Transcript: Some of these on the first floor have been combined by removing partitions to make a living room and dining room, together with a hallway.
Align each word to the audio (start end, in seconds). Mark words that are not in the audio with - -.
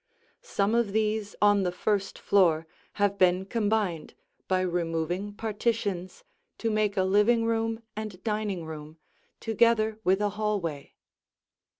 Some 0.41 0.73
of 0.73 0.93
these 0.93 1.35
on 1.43 1.61
the 1.61 1.71
first 1.71 2.17
floor 2.17 2.65
have 2.93 3.19
been 3.19 3.45
combined 3.45 4.15
by 4.47 4.61
removing 4.61 5.31
partitions 5.35 6.23
to 6.57 6.71
make 6.71 6.97
a 6.97 7.03
living 7.03 7.45
room 7.45 7.83
and 7.95 8.23
dining 8.23 8.65
room, 8.65 8.97
together 9.39 9.99
with 10.03 10.19
a 10.19 10.29
hallway. 10.29 10.95